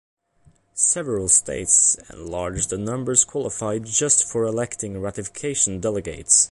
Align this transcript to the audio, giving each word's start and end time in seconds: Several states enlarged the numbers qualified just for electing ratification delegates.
Several 0.73 1.27
states 1.27 1.95
enlarged 2.11 2.71
the 2.71 2.77
numbers 2.79 3.23
qualified 3.23 3.85
just 3.85 4.27
for 4.27 4.45
electing 4.45 4.99
ratification 4.99 5.79
delegates. 5.79 6.39